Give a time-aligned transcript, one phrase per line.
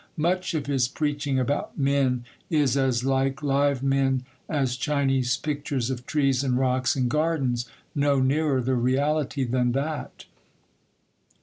[0.17, 6.07] Much of his preaching about men is as like live men as Chinese pictures of
[6.07, 10.25] trees and rocks and gardens,—no nearer the reality than that.